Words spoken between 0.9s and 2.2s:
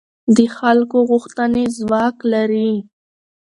غوښتنې ځواک